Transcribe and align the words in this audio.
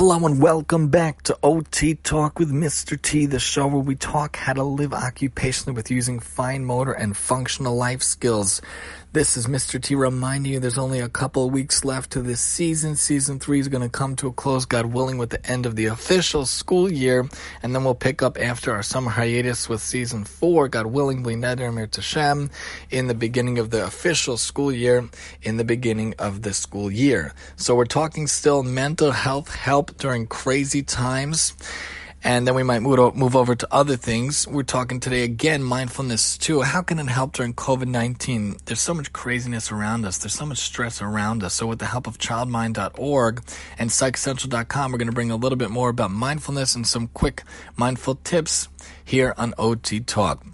Hello 0.00 0.24
and 0.24 0.40
welcome 0.40 0.88
back 0.88 1.20
to 1.24 1.36
OT 1.42 1.94
Talk 1.94 2.38
with 2.38 2.50
Mr. 2.50 2.98
T, 2.98 3.26
the 3.26 3.38
show 3.38 3.66
where 3.66 3.82
we 3.82 3.96
talk 3.96 4.34
how 4.36 4.54
to 4.54 4.62
live 4.62 4.92
occupationally 4.92 5.74
with 5.74 5.90
using 5.90 6.20
fine 6.20 6.64
motor 6.64 6.92
and 6.92 7.14
functional 7.14 7.76
life 7.76 8.02
skills. 8.02 8.62
This 9.12 9.36
is 9.36 9.48
Mr. 9.48 9.82
T 9.82 9.96
reminding 9.96 10.52
you 10.52 10.60
there's 10.60 10.78
only 10.78 11.00
a 11.00 11.08
couple 11.08 11.50
weeks 11.50 11.84
left 11.84 12.12
to 12.12 12.22
this 12.22 12.40
season. 12.40 12.94
Season 12.94 13.40
three 13.40 13.58
is 13.58 13.66
going 13.66 13.82
to 13.82 13.88
come 13.88 14.14
to 14.14 14.28
a 14.28 14.32
close, 14.32 14.66
God 14.66 14.86
willing, 14.86 15.18
with 15.18 15.30
the 15.30 15.44
end 15.44 15.66
of 15.66 15.74
the 15.74 15.86
official 15.86 16.46
school 16.46 16.88
year. 16.88 17.28
And 17.60 17.74
then 17.74 17.82
we'll 17.82 17.96
pick 17.96 18.22
up 18.22 18.38
after 18.40 18.72
our 18.72 18.84
summer 18.84 19.10
hiatus 19.10 19.68
with 19.68 19.80
season 19.80 20.22
four, 20.22 20.68
God 20.68 20.86
willing, 20.86 21.24
Neder 21.24 21.74
Mir 21.74 21.88
Tashem, 21.88 22.52
in 22.88 23.08
the 23.08 23.14
beginning 23.14 23.58
of 23.58 23.70
the 23.70 23.84
official 23.84 24.36
school 24.36 24.70
year, 24.70 25.10
in 25.42 25.56
the 25.56 25.64
beginning 25.64 26.14
of 26.20 26.42
the 26.42 26.54
school 26.54 26.88
year. 26.88 27.34
So 27.56 27.74
we're 27.74 27.86
talking 27.86 28.28
still 28.28 28.62
mental 28.62 29.10
health 29.10 29.52
help 29.52 29.96
during 29.96 30.28
crazy 30.28 30.84
times 30.84 31.56
and 32.22 32.46
then 32.46 32.54
we 32.54 32.62
might 32.62 32.80
move 32.80 33.36
over 33.36 33.54
to 33.54 33.68
other 33.70 33.96
things. 33.96 34.46
We're 34.46 34.62
talking 34.62 35.00
today 35.00 35.24
again 35.24 35.62
mindfulness 35.62 36.36
too. 36.36 36.62
How 36.62 36.82
can 36.82 36.98
it 36.98 37.08
help 37.08 37.32
during 37.32 37.54
COVID 37.54 37.86
19? 37.86 38.56
There's 38.66 38.80
so 38.80 38.94
much 38.94 39.12
craziness 39.12 39.72
around 39.72 40.04
us, 40.04 40.18
there's 40.18 40.34
so 40.34 40.46
much 40.46 40.58
stress 40.58 41.00
around 41.00 41.42
us. 41.42 41.54
So, 41.54 41.66
with 41.66 41.78
the 41.78 41.86
help 41.86 42.06
of 42.06 42.18
childmind.org 42.18 43.42
and 43.78 43.90
psychcentral.com, 43.90 44.92
we're 44.92 44.98
going 44.98 45.08
to 45.08 45.14
bring 45.14 45.30
a 45.30 45.36
little 45.36 45.58
bit 45.58 45.70
more 45.70 45.88
about 45.88 46.10
mindfulness 46.10 46.74
and 46.74 46.86
some 46.86 47.08
quick 47.08 47.42
mindful 47.76 48.16
tips 48.16 48.68
here 49.04 49.34
on 49.36 49.54
OT 49.58 50.00
Talk. 50.00 50.44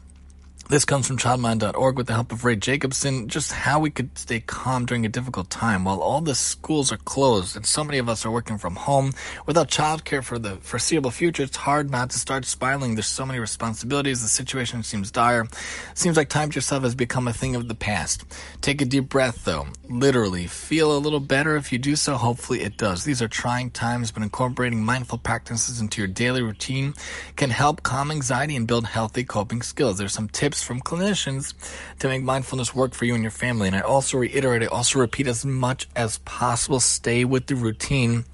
This 0.69 0.85
comes 0.85 1.07
from 1.07 1.17
childmind.org 1.17 1.97
with 1.97 2.09
the 2.09 2.15
help 2.15 2.33
of 2.33 2.45
Rae 2.45 2.57
Jacobson. 2.57 3.29
Just 3.29 3.53
how 3.53 3.79
we 3.79 3.89
could 3.89 4.19
stay 4.19 4.41
calm 4.41 4.85
during 4.85 5.07
a 5.07 5.09
difficult 5.09 5.49
time 5.49 5.85
while 5.85 6.01
all 6.01 6.21
the 6.21 6.35
schools 6.35 6.91
are 6.91 6.97
closed 6.97 7.55
and 7.55 7.65
so 7.65 7.85
many 7.85 7.99
of 7.99 8.09
us 8.09 8.27
are 8.27 8.33
working 8.33 8.59
from 8.59 8.75
home 8.75 9.13
without 9.47 9.69
childcare 9.69 10.25
for 10.25 10.41
the 10.41 10.57
foreseeable 10.57 11.13
future. 11.13 11.45
It's 11.45 11.57
hard 11.57 11.89
not 11.89 12.11
to 12.11 12.19
start 12.19 12.45
spiraling. 12.47 12.97
There's 12.97 13.07
so 13.07 13.25
many 13.25 13.39
responsibilities. 13.39 14.23
The 14.23 14.29
situation 14.29 14.83
seems 14.83 15.13
dire. 15.13 15.47
Seems 15.95 16.17
like 16.17 16.31
time 16.31 16.51
to 16.51 16.57
yourself 16.57 16.83
has 16.83 16.97
become 16.97 17.29
a 17.29 17.33
thing 17.33 17.55
of 17.55 17.69
the 17.69 17.77
past. 17.77 18.25
Take 18.61 18.83
a 18.83 18.87
deep 18.87 19.09
breath 19.09 19.45
though. 19.45 19.69
Literally 19.89 20.49
feel 20.49 20.97
a 20.97 20.99
little 20.99 21.21
better 21.21 21.55
if 21.55 21.71
you 21.71 21.79
do 21.79 21.95
so. 21.95 22.17
Hopefully 22.17 22.63
it 22.63 22.77
does. 22.77 23.05
These 23.05 23.23
are 23.23 23.29
trying 23.29 23.71
times, 23.71 24.11
but 24.11 24.25
incorporating 24.25 24.85
mindful 24.85 25.19
practices 25.19 25.81
into 25.81 26.01
your 26.01 26.09
daily 26.09 26.43
routine 26.43 26.95
can 27.37 27.51
help 27.51 27.85
calm 27.85 28.11
anxiety 28.11 28.57
and 28.57 28.67
build 28.67 28.85
healthy 28.85 29.23
coping 29.23 29.63
skills. 29.63 29.99
There's 29.99 30.13
some 30.13 30.29
tips 30.29 30.56
tips 30.57 30.63
from 30.63 30.81
clinicians 30.81 31.55
to 31.99 32.09
make 32.09 32.23
mindfulness 32.23 32.75
work 32.75 32.95
for 32.95 33.05
you 33.05 33.15
and 33.15 33.23
your 33.23 33.31
family. 33.31 33.67
And 33.67 33.77
I 33.77 33.81
also 33.81 34.19
reiterate, 34.19 34.63
I 34.63 34.67
also 34.67 34.99
repeat 34.99 35.27
as 35.27 35.45
much 35.45 35.89
as 35.95 36.19
possible, 36.19 36.81
stay 36.81 37.25
with 37.25 37.47
the 37.47 37.57
routine 37.57 38.25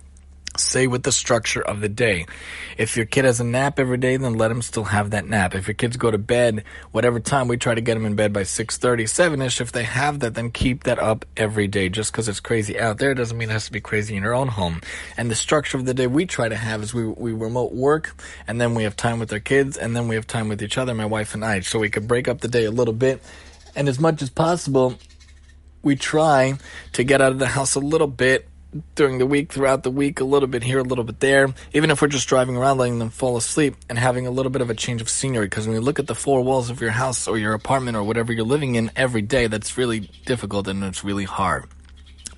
Stay 0.56 0.86
with 0.86 1.02
the 1.02 1.12
structure 1.12 1.62
of 1.62 1.80
the 1.80 1.88
day. 1.88 2.26
If 2.76 2.96
your 2.96 3.06
kid 3.06 3.24
has 3.24 3.40
a 3.40 3.44
nap 3.44 3.78
every 3.78 3.96
day, 3.96 4.18
then 4.18 4.34
let 4.34 4.50
him 4.50 4.60
still 4.60 4.84
have 4.84 5.10
that 5.10 5.26
nap. 5.26 5.54
If 5.54 5.66
your 5.66 5.74
kids 5.74 5.96
go 5.96 6.10
to 6.10 6.18
bed, 6.18 6.64
whatever 6.90 7.20
time, 7.20 7.48
we 7.48 7.56
try 7.56 7.74
to 7.74 7.80
get 7.80 7.94
them 7.94 8.04
in 8.04 8.16
bed 8.16 8.34
by 8.34 8.42
6.30, 8.42 9.04
7ish. 9.04 9.62
If 9.62 9.72
they 9.72 9.84
have 9.84 10.20
that, 10.20 10.34
then 10.34 10.50
keep 10.50 10.84
that 10.84 10.98
up 10.98 11.24
every 11.38 11.68
day. 11.68 11.88
Just 11.88 12.12
because 12.12 12.28
it's 12.28 12.40
crazy 12.40 12.78
out 12.78 12.98
there 12.98 13.14
doesn't 13.14 13.36
mean 13.36 13.48
it 13.48 13.52
has 13.52 13.66
to 13.66 13.72
be 13.72 13.80
crazy 13.80 14.14
in 14.14 14.22
your 14.22 14.34
own 14.34 14.48
home. 14.48 14.82
And 15.16 15.30
the 15.30 15.34
structure 15.34 15.78
of 15.78 15.86
the 15.86 15.94
day 15.94 16.06
we 16.06 16.26
try 16.26 16.50
to 16.50 16.56
have 16.56 16.82
is 16.82 16.92
we, 16.92 17.06
we 17.06 17.32
remote 17.32 17.72
work, 17.72 18.14
and 18.46 18.60
then 18.60 18.74
we 18.74 18.82
have 18.82 18.94
time 18.94 19.18
with 19.18 19.32
our 19.32 19.40
kids, 19.40 19.78
and 19.78 19.96
then 19.96 20.06
we 20.06 20.16
have 20.16 20.26
time 20.26 20.48
with 20.48 20.62
each 20.62 20.76
other, 20.76 20.94
my 20.94 21.06
wife 21.06 21.34
and 21.34 21.44
I. 21.44 21.60
So 21.60 21.78
we 21.78 21.88
can 21.88 22.06
break 22.06 22.28
up 22.28 22.42
the 22.42 22.48
day 22.48 22.64
a 22.64 22.70
little 22.70 22.94
bit. 22.94 23.22
And 23.74 23.88
as 23.88 23.98
much 23.98 24.20
as 24.20 24.28
possible, 24.28 24.98
we 25.82 25.96
try 25.96 26.58
to 26.92 27.04
get 27.04 27.22
out 27.22 27.32
of 27.32 27.38
the 27.38 27.46
house 27.46 27.74
a 27.74 27.80
little 27.80 28.06
bit 28.06 28.46
during 28.94 29.18
the 29.18 29.26
week, 29.26 29.52
throughout 29.52 29.82
the 29.82 29.90
week, 29.90 30.20
a 30.20 30.24
little 30.24 30.48
bit 30.48 30.62
here, 30.62 30.78
a 30.78 30.82
little 30.82 31.04
bit 31.04 31.20
there. 31.20 31.54
Even 31.72 31.90
if 31.90 32.00
we're 32.00 32.08
just 32.08 32.28
driving 32.28 32.56
around, 32.56 32.78
letting 32.78 32.98
them 32.98 33.10
fall 33.10 33.36
asleep 33.36 33.76
and 33.88 33.98
having 33.98 34.26
a 34.26 34.30
little 34.30 34.50
bit 34.50 34.62
of 34.62 34.70
a 34.70 34.74
change 34.74 35.00
of 35.00 35.08
scenery. 35.08 35.46
Because 35.46 35.66
when 35.66 35.74
you 35.74 35.80
look 35.80 35.98
at 35.98 36.06
the 36.06 36.14
four 36.14 36.42
walls 36.42 36.70
of 36.70 36.80
your 36.80 36.90
house 36.90 37.28
or 37.28 37.38
your 37.38 37.54
apartment 37.54 37.96
or 37.96 38.02
whatever 38.02 38.32
you're 38.32 38.44
living 38.44 38.74
in 38.74 38.90
every 38.96 39.22
day, 39.22 39.46
that's 39.46 39.76
really 39.76 40.00
difficult 40.24 40.68
and 40.68 40.82
it's 40.84 41.04
really 41.04 41.24
hard. 41.24 41.64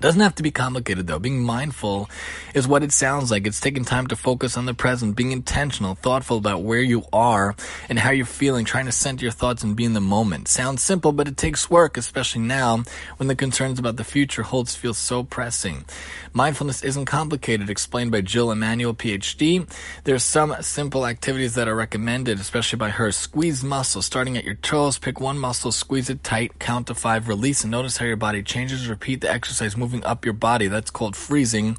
Doesn't 0.01 0.21
have 0.21 0.35
to 0.35 0.43
be 0.43 0.51
complicated 0.51 1.07
though. 1.07 1.19
Being 1.19 1.43
mindful 1.43 2.11
is 2.55 2.69
what 2.69 2.83
it 2.83 2.93
sounds 2.93 3.31
like. 3.31 3.47
It's 3.47 3.61
taking 3.61 3.85
time 3.85 4.07
to 4.09 4.17
focus 4.17 4.57
on 4.57 4.67
the 4.67 4.75
present, 4.75 5.17
being 5.17 5.33
intentional, 5.33 5.95
thoughtful 5.95 6.37
about 6.37 6.63
where 6.63 6.81
you 6.81 7.05
are 7.13 7.55
and 7.89 7.99
how 7.99 8.11
you're 8.11 8.27
feeling, 8.27 8.65
trying 8.65 8.87
to 8.87 8.93
center 8.93 9.25
your 9.25 9.33
thoughts 9.33 9.63
and 9.63 9.77
be 9.77 9.85
in 9.85 9.95
the 9.95 10.01
moment. 10.01 10.49
Sounds 10.49 10.83
simple, 10.83 11.13
but 11.13 11.29
it 11.29 11.37
takes 11.37 11.71
work, 11.71 11.97
especially 11.97 12.43
now 12.43 12.83
when 13.17 13.29
the 13.29 13.37
concerns 13.37 13.79
about 13.79 13.97
the 13.97 14.05
future 14.05 14.43
holds 14.43 14.75
feel 14.75 14.95
so 14.95 15.23
pressing. 15.23 15.85
Mindfulness 16.33 16.83
isn't 16.83 17.05
complicated, 17.07 17.71
explained 17.71 18.11
by 18.11 18.21
Jill 18.21 18.51
Emanuel, 18.51 18.95
PhD. 18.95 19.69
There's 20.03 20.25
some 20.25 20.55
simple 20.61 21.07
activities 21.07 21.55
that 21.55 21.69
are 21.69 21.77
recommended, 21.77 22.41
especially 22.41 22.77
by 22.79 22.91
her. 22.91 23.13
Squeeze 23.13 23.63
muscles, 23.63 24.07
starting 24.07 24.37
at 24.37 24.45
your 24.45 24.57
toes, 24.57 24.99
pick 24.99 25.21
one 25.21 25.39
muscle, 25.39 25.73
squeeze 25.73 26.11
it 26.11 26.25
tight, 26.25 26.59
count 26.59 26.89
to 26.89 26.95
five, 26.95 27.29
release, 27.29 27.63
and 27.63 27.71
notice 27.71 27.99
how 27.99 28.07
your 28.07 28.17
body 28.17 28.43
changes. 28.43 28.89
Repeat 28.89 29.21
the 29.21 29.31
exercise 29.31 29.77
moving 29.85 30.05
up 30.05 30.25
your 30.25 30.33
body. 30.33 30.67
That's 30.67 30.91
called 30.91 31.15
freezing. 31.15 31.77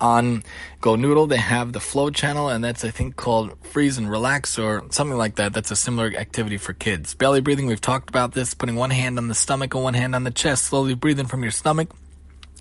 On 0.00 0.44
GoNoodle, 0.80 1.28
they 1.28 1.38
have 1.38 1.72
the 1.72 1.80
flow 1.80 2.08
channel, 2.08 2.48
and 2.48 2.62
that's, 2.62 2.84
I 2.84 2.90
think, 2.90 3.16
called 3.16 3.58
freeze 3.66 3.98
and 3.98 4.08
relax 4.08 4.60
or 4.60 4.84
something 4.90 5.18
like 5.18 5.34
that. 5.36 5.52
That's 5.52 5.72
a 5.72 5.76
similar 5.76 6.06
activity 6.16 6.56
for 6.56 6.72
kids. 6.72 7.14
Belly 7.14 7.40
breathing, 7.40 7.66
we've 7.66 7.80
talked 7.80 8.08
about 8.08 8.30
this, 8.32 8.54
putting 8.54 8.76
one 8.76 8.90
hand 8.90 9.18
on 9.18 9.26
the 9.26 9.34
stomach 9.34 9.74
and 9.74 9.82
one 9.82 9.94
hand 9.94 10.14
on 10.14 10.22
the 10.22 10.30
chest, 10.30 10.66
slowly 10.66 10.94
breathing 10.94 11.26
from 11.26 11.42
your 11.42 11.50
stomach. 11.50 11.90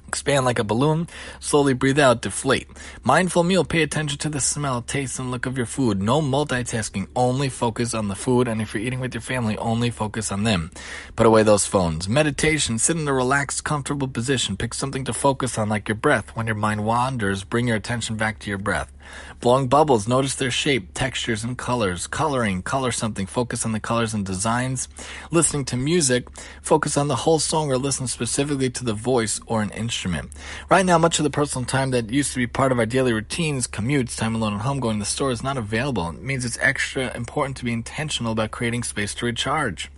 Expand 0.08 0.46
like 0.46 0.60
a 0.60 0.64
balloon. 0.64 1.08
Slowly 1.40 1.74
breathe 1.74 2.00
out, 2.00 2.22
deflate. 2.22 2.70
Mindful 3.04 3.44
meal, 3.44 3.66
pay 3.66 3.84
attention 3.84 4.18
to 4.20 4.30
the 4.30 4.40
smell, 4.40 4.82
taste, 4.82 5.20
and 5.20 5.32
look 5.32 5.46
of 5.46 5.58
your 5.58 5.66
food. 5.66 6.02
No 6.02 6.22
multitasking, 6.22 7.08
only 7.16 7.50
focus 7.50 7.94
on 7.94 8.08
the 8.08 8.16
food. 8.16 8.48
And 8.48 8.62
if 8.62 8.74
you're 8.74 8.84
eating 8.84 9.00
with 9.00 9.14
your 9.14 9.22
family, 9.22 9.58
only 9.58 9.90
focus 9.90 10.32
on 10.32 10.44
them. 10.44 10.72
Put 11.16 11.28
away 11.28 11.44
those 11.44 11.66
phones. 11.66 12.08
Meditation, 12.08 12.80
sit 12.80 12.98
in 12.98 13.08
a 13.08 13.14
relaxed, 13.14 13.64
comfortable 13.64 14.08
position. 14.08 14.58
Pick 14.58 14.74
something 14.74 15.04
to 15.06 15.14
focus 15.14 15.58
on, 15.58 15.70
like 15.70 15.88
your 15.88 15.96
breath. 15.96 16.36
When 16.36 16.48
your 16.48 16.56
mind 16.56 16.86
wanders, 16.86 17.44
bring 17.44 17.68
your 17.68 17.78
attention 17.78 18.16
back 18.16 18.40
to 18.40 18.50
your 18.50 18.60
breath. 18.60 18.92
Blowing 19.40 19.68
bubbles, 19.68 20.08
notice 20.08 20.36
their 20.36 20.50
shape, 20.50 20.94
textures, 20.94 21.44
and 21.44 21.58
colors. 21.58 22.08
Coloring, 22.08 22.62
color 22.62 22.92
something, 22.92 23.26
focus 23.26 23.66
on 23.66 23.72
the 23.72 23.80
colors 23.80 24.14
and 24.14 24.26
designs. 24.26 24.88
Listening 25.32 25.66
to 25.66 25.78
music, 25.78 26.28
focus 26.62 26.98
on 26.98 27.08
the 27.08 27.18
whole 27.18 27.40
song 27.40 27.72
or 27.72 27.78
listen 27.78 28.08
specifically 28.08 28.70
to 28.72 28.84
the 28.84 28.94
voice 28.94 29.40
or 29.46 29.62
an 29.62 29.70
instrument. 29.72 30.32
Right 30.70 30.86
now, 30.86 30.98
much 30.98 31.20
of 31.20 31.24
the 31.24 31.30
personal 31.30 31.66
time 31.66 31.92
that 31.92 32.10
used 32.10 32.34
to 32.34 32.40
be 32.40 32.48
part 32.48 32.72
of 32.72 32.80
our 32.80 32.86
daily 32.86 33.14
routines, 33.14 33.68
commutes, 33.68 34.18
time 34.18 34.36
alone 34.36 34.56
at 34.56 34.62
home, 34.62 34.80
going 34.80 34.98
to 34.98 35.02
the 35.02 35.06
store 35.06 35.32
is 35.32 35.44
not 35.44 35.58
available. 35.58 36.10
It 36.10 36.22
means 36.22 36.44
it's 36.44 36.58
extra 36.60 37.16
important 37.16 37.58
to 37.58 37.66
be 37.66 37.74
intentional 37.74 38.32
about 38.32 38.52
creating 38.52 38.84
space 38.84 39.14
to 39.16 39.26
recharge. 39.26 39.90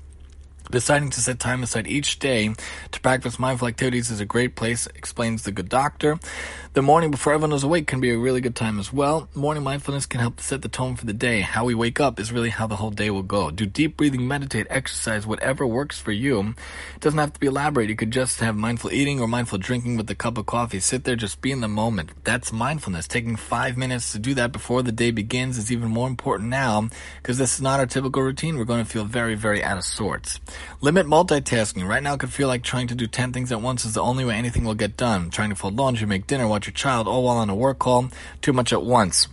Deciding 0.72 1.10
to 1.10 1.20
set 1.20 1.40
time 1.40 1.64
aside 1.64 1.88
each 1.88 2.20
day 2.20 2.54
to 2.92 3.00
practice 3.02 3.40
mindful 3.40 3.68
activities 3.68 4.12
is 4.12 4.20
a 4.20 4.26
great 4.26 4.56
place, 4.56 4.86
explains 4.94 5.42
the 5.42 5.52
good 5.52 5.68
doctor. 5.68 6.20
The 6.74 6.84
morning 6.84 7.10
before 7.10 7.34
everyone 7.34 7.56
is 7.56 7.64
awake 7.64 7.88
can 7.88 8.00
be 8.00 8.12
a 8.12 8.20
really 8.20 8.40
good 8.40 8.56
time 8.56 8.80
as 8.80 8.94
well. 8.94 9.28
Morning 9.34 9.64
mindfulness 9.64 10.06
can 10.06 10.20
help 10.20 10.40
set 10.40 10.62
the 10.62 10.70
tone 10.70 10.96
for 10.96 11.08
the 11.08 11.14
day. 11.14 11.42
How 11.42 11.66
we 11.66 11.74
wake 11.74 12.00
up 12.00 12.20
is 12.20 12.32
really 12.32 12.52
how 12.52 12.68
the 12.68 12.76
whole 12.76 12.92
day 12.92 13.10
will 13.10 13.24
go. 13.24 13.50
Do 13.50 13.66
deep 13.66 13.98
breathing, 13.98 14.28
meditate, 14.28 14.68
exercise, 14.70 15.26
whatever 15.26 15.66
works 15.66 16.00
for 16.00 16.12
you. 16.12 16.54
It 16.96 17.02
doesn't 17.02 17.18
have 17.18 17.34
to 17.34 17.40
be 17.40 17.48
elaborate. 17.48 17.90
You 17.90 17.96
could 17.96 18.12
just 18.12 18.40
have 18.40 18.56
mindful 18.56 18.92
eating 18.92 19.20
or 19.20 19.28
mindful 19.28 19.58
drinking 19.58 19.98
with 19.98 20.08
a 20.12 20.16
cup 20.16 20.38
of 20.38 20.46
coffee. 20.46 20.80
Sit 20.80 21.04
there, 21.04 21.16
just 21.16 21.42
be 21.42 21.52
in 21.52 21.62
the 21.62 21.68
moment. 21.68 22.12
That's 22.24 22.54
mindfulness. 22.54 23.08
Taking 23.08 23.36
five 23.38 23.76
minutes 23.76 24.12
to 24.12 24.20
do 24.20 24.36
that 24.36 24.52
before 24.52 24.84
the 24.84 24.92
day 24.92 25.10
begins 25.10 25.58
is 25.58 25.72
even 25.72 25.90
more 25.90 26.08
important 26.08 26.50
now 26.50 26.90
because 27.24 27.40
this 27.40 27.56
is 27.56 27.62
not 27.62 27.80
our 27.80 27.88
typical 27.88 28.22
routine. 28.22 28.60
We're 28.60 28.66
going 28.66 28.86
to 28.86 28.90
feel 28.90 29.06
very, 29.06 29.34
very 29.34 29.64
out 29.64 29.80
of 29.80 29.84
sorts. 29.84 30.40
Limit 30.82 31.06
multitasking. 31.06 31.88
Right 31.88 32.04
now 32.04 32.14
it 32.14 32.20
could 32.20 32.34
feel 32.34 32.48
like 32.48 32.64
trying 32.64 32.88
to 32.88 32.96
do 32.96 33.08
10 33.08 33.34
things 33.34 33.52
at 33.52 33.62
once 33.62 33.86
is 33.86 33.94
the 33.94 34.02
only 34.02 34.26
way 34.26 34.36
anything 34.36 34.64
will 34.64 34.76
get 34.76 34.98
done. 34.98 35.30
Trying 35.30 35.50
to 35.50 35.56
fold 35.56 35.76
laundry, 35.76 36.08
make 36.08 36.28
dinner, 36.28 36.48
watch 36.48 36.68
your 36.68 36.74
child, 36.74 37.08
all 37.08 37.24
while 37.24 37.38
on 37.38 37.50
a 37.50 37.56
work 37.56 37.80
call. 37.80 38.10
Too 38.42 38.54
much 38.54 38.74
at 38.74 38.84
once. 38.84 39.28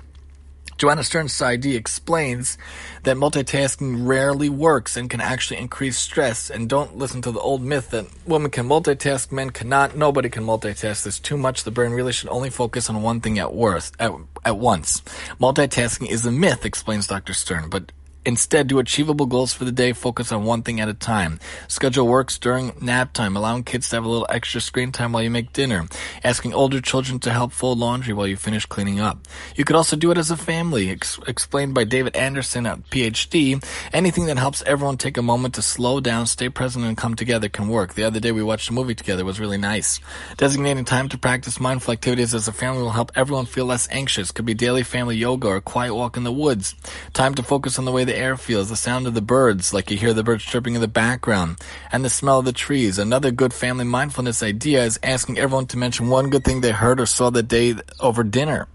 Joanna 0.78 1.05
Stern 1.05 1.28
PsyD 1.28 1.75
explains 1.75 2.58
that 3.05 3.17
multitasking 3.17 4.06
rarely 4.06 4.50
works 4.50 4.94
and 4.99 5.08
can 5.08 5.23
actually 5.23 5.58
increase 5.58 5.96
stress. 5.96 6.50
And 6.50 6.69
don't 6.69 6.99
listen 6.99 7.23
to 7.23 7.32
the 7.32 7.40
old 7.40 7.62
myth 7.62 7.90
that 7.90 8.06
women 8.26 8.50
can 8.50 8.69
multitask, 8.69 9.32
men 9.32 9.50
cannot. 9.50 9.96
Nobody 9.96 10.29
can 10.29 10.44
multitask. 10.44 11.05
There's 11.05 11.19
too 11.19 11.38
much. 11.38 11.64
The 11.64 11.70
brain 11.70 11.93
really 11.93 12.12
should 12.12 12.29
only 12.29 12.50
focus 12.50 12.90
on 12.90 13.02
one 13.02 13.22
thing 13.22 13.38
at 13.38 13.55
worst, 13.55 13.94
at, 13.99 14.12
at 14.44 14.58
once. 14.58 15.00
Multitasking 15.40 16.11
is 16.11 16.26
a 16.26 16.32
myth, 16.32 16.67
explains 16.67 17.06
Dr. 17.06 17.32
Stern, 17.32 17.70
but 17.70 17.90
Instead, 18.26 18.67
do 18.67 18.81
achievable 18.81 19.26
goals 19.26 19.52
for 19.52 19.64
the 19.64 19.70
day. 19.70 19.93
Focus 19.93 20.32
on 20.32 20.44
one 20.44 20.62
thing 20.62 20.81
at 20.81 20.88
a 20.88 20.94
time. 20.94 21.38
Schedule 21.69 22.08
works 22.08 22.38
during 22.38 22.73
nap 22.81 23.12
time, 23.12 23.37
allowing 23.37 23.62
kids 23.62 23.88
to 23.88 23.96
have 23.96 24.05
a 24.05 24.08
little 24.08 24.26
extra 24.28 24.61
screen 24.61 24.90
time 24.90 25.12
while 25.12 25.23
you 25.23 25.31
make 25.31 25.52
dinner. 25.52 25.87
Asking 26.25 26.52
older 26.52 26.81
children 26.81 27.20
to 27.20 27.32
help 27.32 27.52
fold 27.52 27.78
laundry 27.78 28.12
while 28.12 28.26
you 28.26 28.37
finish 28.37 28.67
cleaning 28.67 28.99
up. 28.99 29.20
You 29.55 29.64
could 29.64 29.76
also 29.76 29.94
do 29.94 30.11
it 30.11 30.19
as 30.19 30.32
a 30.32 30.37
family. 30.37 30.90
Ex- 30.90 31.20
explained 31.28 31.73
by 31.73 31.84
David 31.84 32.17
Anderson 32.17 32.64
PhD. 32.64 33.64
Anything 33.93 34.26
that 34.26 34.38
helps 34.38 34.61
everyone 34.67 34.96
take 34.96 35.17
a 35.17 35.22
moment 35.22 35.55
to 35.55 35.62
slow 35.62 36.00
down, 36.00 36.26
stay 36.26 36.49
present, 36.49 36.84
and 36.84 36.96
come 36.96 37.14
together 37.14 37.49
can 37.49 37.69
work. 37.69 37.94
The 37.94 38.02
other 38.02 38.19
day 38.19 38.32
we 38.32 38.43
watched 38.43 38.70
a 38.70 38.72
movie 38.72 38.96
together. 38.96 39.20
It 39.20 39.26
was 39.26 39.38
really 39.38 39.56
nice. 39.56 40.00
Designating 40.37 40.84
time 40.84 41.08
to 41.11 41.19
practice 41.19 41.61
mindful 41.61 41.93
activities 41.93 42.34
as 42.34 42.49
a 42.49 42.52
family 42.52 42.82
will 42.82 42.90
help 42.90 43.12
everyone 43.14 43.46
feel 43.46 43.67
less 43.67 43.88
anxious. 43.93 44.32
Could 44.32 44.46
be 44.46 44.55
daily 44.55 44.82
family 44.82 45.14
yoga 45.14 45.46
or 45.46 45.56
a 45.56 45.61
quiet 45.61 45.94
walk 45.94 46.17
in 46.17 46.25
the 46.25 46.32
woods. 46.32 46.75
Time 47.12 47.37
to 47.37 47.44
focus 47.44 47.79
on 47.79 47.84
the 47.84 47.93
way 47.93 48.02
the 48.02 48.16
air 48.17 48.37
feels, 48.37 48.69
the 48.69 48.77
sound 48.77 49.07
of 49.07 49.15
the 49.15 49.21
birds, 49.21 49.73
like 49.75 49.91
you 49.91 49.97
hear 49.97 50.13
the 50.13 50.25
birds 50.25 50.45
chirping 50.45 50.75
in 50.75 50.81
the 50.81 50.89
background, 50.89 51.59
and 51.93 52.05
the 52.05 52.11
smell 52.11 52.41
of 52.41 52.45
the 52.45 52.53
trees. 52.53 52.99
Another 52.99 53.31
good 53.31 53.53
family 53.53 53.85
mindfulness 53.85 54.43
idea 54.43 54.85
is 54.85 54.99
asking 55.03 55.39
everyone 55.39 55.67
to 55.67 55.79
mention 55.79 56.09
one 56.09 56.31
good 56.31 56.45
thing 56.45 56.61
they 56.61 56.73
heard 56.73 57.01
or 57.01 57.07
saw 57.07 57.31
that 57.31 57.49
day 57.49 57.75
over 58.01 58.25
dinner. 58.25 58.69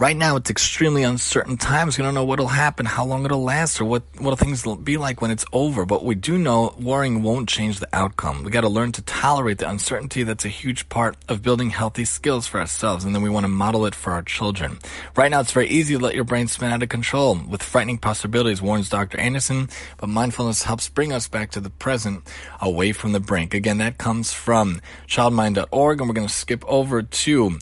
Right 0.00 0.16
now, 0.16 0.36
it's 0.36 0.48
extremely 0.48 1.02
uncertain 1.02 1.58
times. 1.58 1.98
We 1.98 2.04
don't 2.04 2.14
know 2.14 2.24
what'll 2.24 2.46
happen, 2.46 2.86
how 2.86 3.04
long 3.04 3.26
it'll 3.26 3.44
last, 3.44 3.82
or 3.82 3.84
what 3.84 4.02
what 4.18 4.38
things 4.38 4.64
will 4.64 4.76
be 4.76 4.96
like 4.96 5.20
when 5.20 5.30
it's 5.30 5.44
over. 5.52 5.84
But 5.84 6.06
we 6.06 6.14
do 6.14 6.38
know 6.38 6.74
worrying 6.80 7.22
won't 7.22 7.50
change 7.50 7.80
the 7.80 7.88
outcome. 7.92 8.42
We 8.42 8.50
got 8.50 8.62
to 8.62 8.70
learn 8.70 8.92
to 8.92 9.02
tolerate 9.02 9.58
the 9.58 9.68
uncertainty. 9.68 10.22
That's 10.22 10.46
a 10.46 10.48
huge 10.48 10.88
part 10.88 11.18
of 11.28 11.42
building 11.42 11.68
healthy 11.68 12.06
skills 12.06 12.46
for 12.46 12.60
ourselves, 12.60 13.04
and 13.04 13.14
then 13.14 13.20
we 13.20 13.28
want 13.28 13.44
to 13.44 13.48
model 13.48 13.84
it 13.84 13.94
for 13.94 14.14
our 14.14 14.22
children. 14.22 14.78
Right 15.16 15.30
now, 15.30 15.40
it's 15.40 15.52
very 15.52 15.68
easy 15.68 15.98
to 15.98 16.02
let 16.02 16.14
your 16.14 16.24
brain 16.24 16.48
spin 16.48 16.72
out 16.72 16.82
of 16.82 16.88
control 16.88 17.38
with 17.46 17.62
frightening 17.62 17.98
possibilities, 17.98 18.62
warns 18.62 18.88
Dr. 18.88 19.20
Anderson. 19.20 19.68
But 19.98 20.08
mindfulness 20.08 20.62
helps 20.62 20.88
bring 20.88 21.12
us 21.12 21.28
back 21.28 21.50
to 21.50 21.60
the 21.60 21.68
present, 21.68 22.26
away 22.62 22.92
from 22.92 23.12
the 23.12 23.20
brink. 23.20 23.52
Again, 23.52 23.76
that 23.78 23.98
comes 23.98 24.32
from 24.32 24.80
childmind.org, 25.08 26.00
and 26.00 26.08
we're 26.08 26.14
going 26.14 26.26
to 26.26 26.32
skip 26.32 26.64
over 26.66 27.02
to 27.02 27.58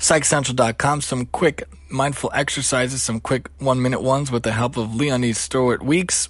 PsychCentral.com. 0.00 1.00
Some 1.02 1.26
quick 1.26 1.68
mindful 1.88 2.30
exercises, 2.34 3.02
some 3.02 3.20
quick 3.20 3.48
one 3.58 3.80
minute 3.80 4.02
ones 4.02 4.30
with 4.30 4.42
the 4.42 4.52
help 4.52 4.76
of 4.76 4.94
Leonie 4.94 5.32
Stewart 5.32 5.82
Weeks. 5.82 6.28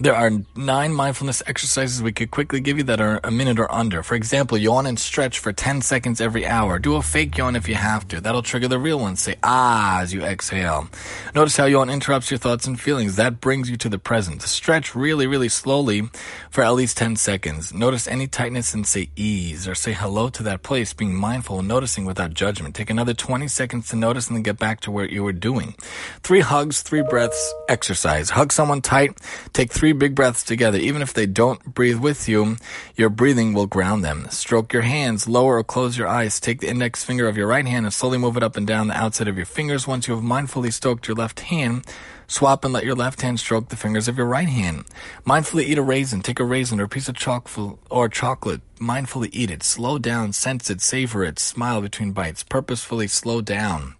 There 0.00 0.14
are 0.14 0.30
nine 0.54 0.92
mindfulness 0.92 1.42
exercises 1.46 2.02
we 2.02 2.12
could 2.12 2.30
quickly 2.30 2.60
give 2.60 2.78
you 2.78 2.84
that 2.84 3.00
are 3.00 3.20
a 3.24 3.30
minute 3.30 3.58
or 3.58 3.70
under. 3.72 4.02
For 4.02 4.14
example, 4.14 4.56
yawn 4.56 4.86
and 4.86 4.98
stretch 4.98 5.38
for 5.38 5.52
10 5.52 5.80
seconds 5.80 6.20
every 6.20 6.46
hour. 6.46 6.78
Do 6.78 6.96
a 6.96 7.02
fake 7.02 7.36
yawn 7.36 7.56
if 7.56 7.68
you 7.68 7.74
have 7.74 8.06
to. 8.08 8.20
That'll 8.20 8.42
trigger 8.42 8.68
the 8.68 8.78
real 8.78 9.00
one. 9.00 9.16
Say 9.16 9.36
ah 9.42 10.00
as 10.00 10.14
you 10.14 10.22
exhale. 10.22 10.88
Notice 11.34 11.56
how 11.56 11.64
yawn 11.66 11.90
interrupts 11.90 12.30
your 12.30 12.38
thoughts 12.38 12.66
and 12.66 12.78
feelings. 12.78 13.16
That 13.16 13.40
brings 13.40 13.70
you 13.70 13.76
to 13.78 13.88
the 13.88 13.98
present. 13.98 14.42
Stretch 14.42 14.94
really, 14.94 15.26
really 15.26 15.48
slowly 15.48 16.02
for 16.50 16.62
at 16.62 16.74
least 16.74 16.96
10 16.98 17.16
seconds. 17.16 17.74
Notice 17.74 18.06
any 18.06 18.26
tightness 18.26 18.74
and 18.74 18.86
say 18.86 19.10
ease 19.16 19.66
or 19.66 19.74
say 19.74 19.92
hello 19.92 20.28
to 20.28 20.42
that 20.44 20.62
place, 20.62 20.92
being 20.92 21.14
mindful 21.14 21.58
and 21.58 21.66
noticing 21.66 22.04
without 22.04 22.34
judgment. 22.34 22.74
Take 22.74 22.90
another 22.90 23.14
20 23.14 23.48
seconds 23.48 23.88
to 23.88 23.96
notice 23.96 24.28
and 24.28 24.36
then 24.36 24.42
get 24.42 24.58
back 24.58 24.80
to 24.80 24.90
where 24.90 25.08
you 25.08 25.24
were 25.24 25.32
doing. 25.32 25.74
Three 26.22 26.40
hugs, 26.40 26.82
three 26.82 27.02
breaths, 27.02 27.54
exercise. 27.68 28.30
Hug 28.30 28.52
someone 28.52 28.80
tight. 28.80 29.18
Take 29.52 29.72
three 29.78 29.92
big 29.92 30.12
breaths 30.12 30.42
together. 30.42 30.76
Even 30.76 31.02
if 31.02 31.14
they 31.14 31.24
don't 31.24 31.72
breathe 31.72 32.00
with 32.00 32.28
you, 32.28 32.56
your 32.96 33.08
breathing 33.08 33.54
will 33.54 33.68
ground 33.68 34.04
them. 34.04 34.26
Stroke 34.28 34.72
your 34.72 34.82
hands, 34.82 35.28
lower 35.28 35.56
or 35.56 35.62
close 35.62 35.96
your 35.96 36.08
eyes. 36.08 36.40
Take 36.40 36.60
the 36.60 36.68
index 36.68 37.04
finger 37.04 37.28
of 37.28 37.36
your 37.36 37.46
right 37.46 37.64
hand 37.64 37.86
and 37.86 37.94
slowly 37.94 38.18
move 38.18 38.36
it 38.36 38.42
up 38.42 38.56
and 38.56 38.66
down 38.66 38.88
the 38.88 38.96
outside 38.96 39.28
of 39.28 39.36
your 39.36 39.46
fingers. 39.46 39.86
Once 39.86 40.08
you 40.08 40.16
have 40.16 40.24
mindfully 40.24 40.72
stroked 40.72 41.06
your 41.06 41.14
left 41.14 41.38
hand, 41.38 41.86
swap 42.26 42.64
and 42.64 42.74
let 42.74 42.84
your 42.84 42.96
left 42.96 43.22
hand 43.22 43.38
stroke 43.38 43.68
the 43.68 43.76
fingers 43.76 44.08
of 44.08 44.16
your 44.16 44.26
right 44.26 44.48
hand. 44.48 44.84
Mindfully 45.24 45.62
eat 45.62 45.78
a 45.78 45.82
raisin. 45.82 46.22
Take 46.22 46.40
a 46.40 46.44
raisin 46.44 46.80
or 46.80 46.84
a 46.84 46.88
piece 46.88 47.08
of 47.08 47.14
chocolate 47.14 47.78
or 47.88 48.08
chocolate. 48.08 48.62
Mindfully 48.80 49.30
eat 49.32 49.48
it. 49.48 49.62
Slow 49.62 50.00
down, 50.00 50.32
sense 50.32 50.70
it, 50.70 50.80
savor 50.80 51.22
it, 51.22 51.38
smile 51.38 51.80
between 51.80 52.10
bites. 52.10 52.42
Purposefully 52.42 53.06
slow 53.06 53.40
down. 53.40 53.94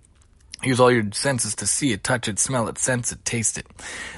Use 0.65 0.81
all 0.81 0.91
your 0.91 1.05
senses 1.13 1.55
to 1.55 1.69
see 1.69 1.93
it, 1.93 2.03
touch 2.03 2.27
it, 2.27 2.41
smell 2.41 2.67
it, 2.67 2.79
sense 2.79 3.13
it, 3.13 3.25
taste 3.25 3.59
it. 3.59 3.67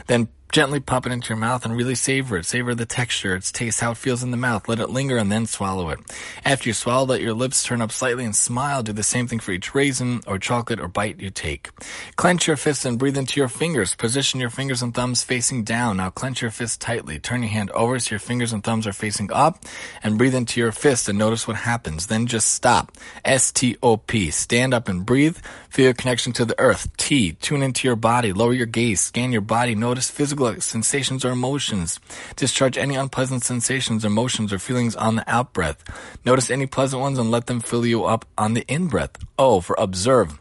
Then 0.07 0.29
Gently 0.53 0.81
pop 0.81 1.07
it 1.07 1.13
into 1.13 1.29
your 1.29 1.39
mouth 1.39 1.65
and 1.65 1.77
really 1.77 1.95
savor 1.95 2.37
it. 2.37 2.45
Savor 2.45 2.75
the 2.75 2.85
texture, 2.85 3.37
its 3.37 3.53
taste, 3.53 3.81
how 3.81 3.93
it 3.93 3.97
feels 3.97 4.25
in 4.25 4.33
the 4.33 4.37
mouth. 4.37 4.69
Let 4.69 4.81
it 4.81 4.91
linger 4.91 5.17
and 5.17 5.31
then 5.31 5.47
swallow 5.47 5.91
it. 5.91 6.01
After 6.45 6.69
you 6.69 6.73
swallow, 6.73 7.07
let 7.07 7.21
your 7.21 7.35
lips 7.35 7.63
turn 7.63 7.81
up 7.81 7.93
slightly 7.93 8.25
and 8.25 8.35
smile. 8.35 8.83
Do 8.83 8.93
the 8.93 9.05
same 9.05 9.29
thing 9.29 9.39
for 9.39 9.53
each 9.53 9.77
raisin 9.77 10.23
or 10.27 10.41
chocolate 10.41 10.81
or 10.81 10.89
bite 10.89 11.21
you 11.21 11.31
take. 11.31 11.71
Clench 12.17 12.49
your 12.49 12.57
fists 12.57 12.85
and 12.85 12.99
breathe 12.99 13.17
into 13.17 13.39
your 13.39 13.49
fingers. 13.49 13.95
Position 13.95 14.41
your 14.41 14.51
fingers 14.51 14.83
and 14.83 14.93
thumbs 14.93 15.23
facing 15.23 15.63
down. 15.63 15.99
Now 15.99 16.11
clench 16.11 16.43
your 16.43 16.51
fists 16.51 16.77
tightly. 16.77 17.21
Turn 17.21 17.43
your 17.43 17.53
hand 17.53 17.71
over 17.71 18.01
so 18.01 18.11
your 18.11 18.19
fingers 18.19 18.53
and 18.53 18.65
thumbs 18.65 18.89
are 18.89 18.93
facing 18.93 19.31
up 19.33 19.65
and 20.03 20.19
breathe 20.19 20.35
into 20.35 20.59
your 20.59 20.73
fist 20.73 21.09
and 21.09 21.17
notice 21.17 21.47
what 21.47 21.59
happens. 21.59 22.09
Then 22.09 22.27
just 22.27 22.49
stop. 22.53 22.97
S-T-O-P. 23.25 24.33
Stand 24.33 24.75
up 24.75 24.89
and 24.89 25.07
breathe. 25.07 25.39
Feel 25.69 25.85
your 25.85 25.95
connection 25.95 26.33
to 26.33 26.45
the 26.45 26.59
earth. 26.59 26.89
T. 26.97 27.35
Tune 27.35 27.63
into 27.63 27.87
your 27.87 27.95
body. 27.95 28.33
Lower 28.33 28.53
your 28.53 28.67
gaze. 28.67 29.01
Scan 29.01 29.31
your 29.31 29.43
body. 29.43 29.77
Notice 29.77 30.11
physical 30.11 30.40
sensations 30.61 31.25
or 31.25 31.31
emotions. 31.31 32.01
Discharge 32.37 32.79
any 32.79 32.97
unpleasant 32.97 33.45
sensations, 33.45 34.05
emotions, 34.05 34.53
or 34.53 34.59
feelings 34.59 34.97
on 34.97 35.17
the 35.17 35.31
out 35.31 35.53
breath. 35.53 35.85
Notice 36.25 36.51
any 36.51 36.67
pleasant 36.67 37.01
ones 37.01 37.19
and 37.19 37.31
let 37.31 37.47
them 37.47 37.61
fill 37.61 37.87
you 37.87 38.05
up 38.05 38.25
on 38.37 38.55
the 38.55 38.65
in 38.69 38.89
breath. 38.89 39.17
O 39.39 39.61
for 39.61 39.77
observe. 39.79 40.39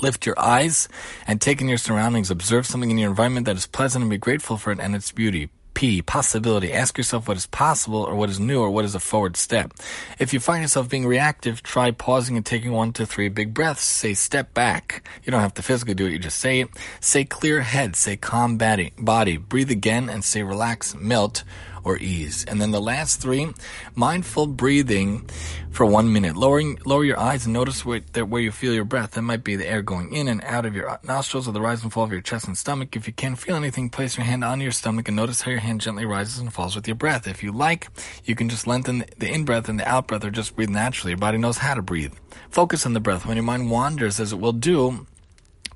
Lift 0.00 0.26
your 0.26 0.38
eyes 0.38 0.88
and 1.26 1.40
take 1.40 1.60
in 1.60 1.68
your 1.68 1.78
surroundings. 1.78 2.30
Observe 2.30 2.66
something 2.66 2.90
in 2.90 2.98
your 2.98 3.10
environment 3.10 3.46
that 3.46 3.56
is 3.56 3.66
pleasant 3.66 4.02
and 4.02 4.10
be 4.10 4.18
grateful 4.18 4.56
for 4.56 4.70
it 4.72 4.80
and 4.80 4.94
its 4.94 5.10
beauty. 5.10 5.50
P, 5.78 6.02
possibility. 6.02 6.72
Ask 6.72 6.98
yourself 6.98 7.28
what 7.28 7.36
is 7.36 7.46
possible 7.46 8.02
or 8.02 8.16
what 8.16 8.30
is 8.30 8.40
new 8.40 8.60
or 8.60 8.68
what 8.68 8.84
is 8.84 8.96
a 8.96 8.98
forward 8.98 9.36
step. 9.36 9.72
If 10.18 10.32
you 10.32 10.40
find 10.40 10.60
yourself 10.60 10.88
being 10.88 11.06
reactive, 11.06 11.62
try 11.62 11.92
pausing 11.92 12.36
and 12.36 12.44
taking 12.44 12.72
one 12.72 12.92
to 12.94 13.06
three 13.06 13.28
big 13.28 13.54
breaths. 13.54 13.84
Say 13.84 14.14
step 14.14 14.52
back. 14.54 15.08
You 15.22 15.30
don't 15.30 15.40
have 15.40 15.54
to 15.54 15.62
physically 15.62 15.94
do 15.94 16.06
it, 16.06 16.10
you 16.10 16.18
just 16.18 16.40
say 16.40 16.62
it. 16.62 16.70
Say 16.98 17.24
clear 17.24 17.60
head. 17.60 17.94
Say 17.94 18.16
calm 18.16 18.58
body. 18.58 18.92
body. 18.98 19.36
Breathe 19.36 19.70
again 19.70 20.08
and 20.08 20.24
say 20.24 20.42
relax, 20.42 20.96
melt, 20.96 21.44
or 21.84 21.98
ease. 21.98 22.44
And 22.46 22.60
then 22.60 22.70
the 22.70 22.80
last 22.80 23.20
three, 23.20 23.52
mindful 23.94 24.46
breathing 24.46 25.28
for 25.70 25.86
one 25.86 26.12
minute. 26.12 26.36
Lowering, 26.36 26.78
lower 26.84 27.04
your 27.04 27.18
eyes 27.18 27.44
and 27.44 27.52
notice 27.52 27.84
where, 27.84 28.00
where 28.00 28.42
you 28.42 28.50
feel 28.50 28.72
your 28.72 28.84
breath. 28.84 29.12
That 29.12 29.22
might 29.22 29.44
be 29.44 29.56
the 29.56 29.68
air 29.68 29.82
going 29.82 30.12
in 30.14 30.28
and 30.28 30.42
out 30.44 30.66
of 30.66 30.74
your 30.74 30.98
nostrils 31.02 31.48
or 31.48 31.52
the 31.52 31.60
rise 31.60 31.82
and 31.82 31.92
fall 31.92 32.04
of 32.04 32.12
your 32.12 32.20
chest 32.20 32.46
and 32.46 32.56
stomach. 32.56 32.96
If 32.96 33.06
you 33.06 33.12
can't 33.12 33.38
feel 33.38 33.56
anything, 33.56 33.90
place 33.90 34.16
your 34.16 34.26
hand 34.26 34.44
on 34.44 34.60
your 34.60 34.72
stomach 34.72 35.08
and 35.08 35.16
notice 35.16 35.42
how 35.42 35.50
your 35.50 35.60
hand 35.60 35.80
gently 35.80 36.04
rises 36.04 36.38
and 36.38 36.52
falls 36.52 36.74
with 36.74 36.88
your 36.88 36.96
breath. 36.96 37.26
If 37.26 37.42
you 37.42 37.52
like, 37.52 37.88
you 38.24 38.34
can 38.34 38.48
just 38.48 38.66
lengthen 38.66 39.04
the 39.18 39.32
in 39.32 39.44
breath 39.44 39.68
and 39.68 39.78
the 39.78 39.88
out 39.88 40.08
breath 40.08 40.24
or 40.24 40.30
just 40.30 40.56
breathe 40.56 40.70
naturally. 40.70 41.12
Your 41.12 41.18
body 41.18 41.38
knows 41.38 41.58
how 41.58 41.74
to 41.74 41.82
breathe. 41.82 42.14
Focus 42.50 42.86
on 42.86 42.92
the 42.94 43.00
breath. 43.00 43.26
When 43.26 43.36
your 43.36 43.44
mind 43.44 43.70
wanders, 43.70 44.20
as 44.20 44.32
it 44.32 44.40
will 44.40 44.52
do, 44.52 45.06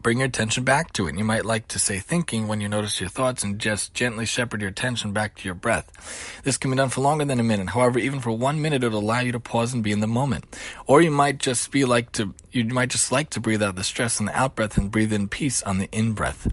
bring 0.02 0.18
your 0.18 0.26
attention 0.26 0.64
back 0.64 0.92
to 0.94 1.06
it. 1.06 1.10
And 1.10 1.18
you 1.18 1.24
might 1.24 1.44
like 1.44 1.68
to 1.68 1.78
say 1.78 1.98
thinking 1.98 2.48
when 2.48 2.60
you 2.60 2.68
notice 2.68 3.00
your 3.00 3.10
thoughts 3.10 3.42
and 3.42 3.58
just 3.58 3.94
gently 3.94 4.26
shepherd 4.26 4.60
your 4.60 4.70
attention 4.70 5.12
back 5.12 5.36
to 5.36 5.44
your 5.44 5.54
breath. 5.54 6.40
This 6.44 6.56
can 6.56 6.70
be 6.70 6.76
done 6.76 6.88
for 6.88 7.00
longer 7.00 7.24
than 7.24 7.40
a 7.40 7.44
minute. 7.44 7.70
However, 7.70 7.98
even 7.98 8.20
for 8.20 8.32
one 8.32 8.60
minute, 8.60 8.82
it'll 8.84 9.00
allow 9.00 9.20
you 9.20 9.32
to 9.32 9.40
pause 9.40 9.72
and 9.72 9.82
be 9.82 9.92
in 9.92 10.00
the 10.00 10.06
moment. 10.06 10.44
Or 10.86 11.00
you 11.00 11.10
might 11.10 11.38
just 11.38 11.70
be 11.70 11.84
like 11.84 12.12
to, 12.12 12.34
you 12.52 12.64
might 12.66 12.90
just 12.90 13.10
like 13.10 13.30
to 13.30 13.40
breathe 13.40 13.62
out 13.62 13.76
the 13.76 13.84
stress 13.84 14.20
on 14.20 14.26
the 14.26 14.38
out 14.38 14.54
breath 14.54 14.76
and 14.76 14.90
breathe 14.90 15.12
in 15.12 15.28
peace 15.28 15.62
on 15.62 15.78
the 15.78 15.88
in 15.90 16.12
breath. 16.12 16.48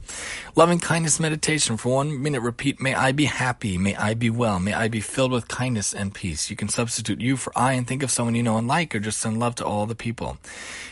Loving 0.55 0.79
kindness 0.79 1.19
meditation 1.19 1.77
for 1.77 1.95
one 1.95 2.21
minute. 2.21 2.41
Repeat, 2.41 2.81
may 2.81 2.95
I 2.95 3.11
be 3.11 3.25
happy. 3.25 3.77
May 3.77 3.95
I 3.95 4.13
be 4.13 4.29
well. 4.29 4.59
May 4.59 4.73
I 4.73 4.87
be 4.87 5.01
filled 5.01 5.31
with 5.31 5.47
kindness 5.47 5.93
and 5.93 6.13
peace. 6.13 6.49
You 6.49 6.55
can 6.55 6.69
substitute 6.69 7.19
you 7.19 7.35
for 7.35 7.51
I 7.55 7.73
and 7.73 7.85
think 7.85 8.01
of 8.01 8.11
someone 8.11 8.35
you 8.35 8.43
know 8.43 8.57
and 8.57 8.67
like 8.67 8.95
or 8.95 8.99
just 8.99 9.19
send 9.19 9.39
love 9.39 9.55
to 9.55 9.65
all 9.65 9.85
the 9.85 9.95
people. 9.95 10.37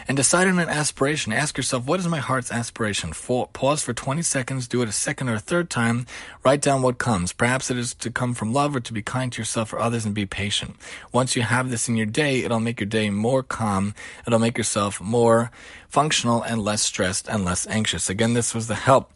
And 0.10 0.16
decide 0.16 0.48
on 0.48 0.60
an 0.60 0.70
aspiration. 0.70 1.34
Ask 1.34 1.58
yourself, 1.58 1.86
what 1.86 2.00
is 2.00 2.08
my 2.08 2.20
heart's 2.20 2.52
aspiration. 2.52 3.12
For, 3.14 3.48
pause 3.48 3.84
for 3.84 3.94
20 3.94 4.22
seconds, 4.22 4.68
do 4.68 4.82
it 4.82 4.90
a 4.90 4.94
second 4.94 5.30
or 5.30 5.36
a 5.36 5.40
third 5.40 5.70
time, 5.70 6.06
write 6.46 6.62
down 6.62 6.82
what 6.82 6.98
comes. 6.98 7.34
Perhaps 7.34 7.70
it 7.70 7.78
is 7.78 7.94
to 7.96 8.10
come 8.10 8.34
from 8.34 8.54
love 8.54 8.76
or 8.76 8.80
to 8.80 8.94
be 8.94 9.02
kind 9.02 9.32
to 9.34 9.42
yourself 9.42 9.74
or 9.74 9.80
others 9.80 10.06
and 10.06 10.16
be 10.16 10.26
patient. 10.26 10.76
Once 11.12 11.36
you 11.36 11.42
have 11.42 11.70
this 11.70 11.90
in 11.90 11.98
your 11.98 12.06
day, 12.06 12.44
it'll 12.44 12.60
make 12.60 12.80
your 12.80 12.88
day 12.88 13.10
more 13.10 13.44
calm. 13.44 13.94
It'll 14.26 14.40
make 14.40 14.58
more 15.02 15.52
functional 15.90 16.42
and 16.42 16.62
less 16.62 16.82
stressed 16.82 17.28
and 17.28 17.46
less 17.46 17.68
anxious. 17.68 18.10
Again, 18.10 18.34
this 18.34 18.54
was 18.54 18.68
the 18.68 18.76
help 18.76 19.12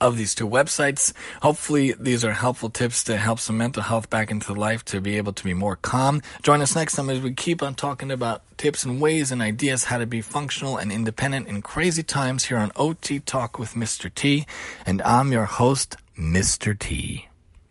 of 0.00 0.16
these 0.16 0.34
two 0.34 0.48
websites. 0.48 1.12
Hopefully, 1.42 1.94
these 1.98 2.24
are 2.24 2.32
helpful 2.32 2.70
tips 2.70 3.02
to 3.04 3.16
help 3.16 3.38
some 3.38 3.58
mental 3.58 3.82
health 3.82 4.08
back 4.10 4.30
into 4.30 4.52
life 4.52 4.84
to 4.86 5.00
be 5.00 5.16
able 5.16 5.32
to 5.32 5.44
be 5.44 5.54
more 5.54 5.76
calm. 5.76 6.22
Join 6.42 6.60
us 6.60 6.74
next 6.74 6.94
time 6.94 7.10
as 7.10 7.20
we 7.20 7.32
keep 7.32 7.62
on 7.62 7.74
talking 7.74 8.10
about 8.10 8.42
tips 8.56 8.84
and 8.84 9.00
ways 9.00 9.32
and 9.32 9.42
ideas 9.42 9.84
how 9.84 9.98
to 9.98 10.06
be 10.06 10.20
functional 10.20 10.76
and 10.76 10.92
independent 10.92 11.48
in 11.48 11.62
crazy 11.62 12.02
times 12.02 12.46
here 12.46 12.58
on 12.58 12.72
OT 12.76 13.20
Talk 13.20 13.58
with 13.58 13.74
Mr. 13.74 14.12
T. 14.12 14.46
And 14.86 15.02
I'm 15.02 15.32
your 15.32 15.46
host, 15.46 15.96
Mr. 16.16 16.78
T. 16.78 17.28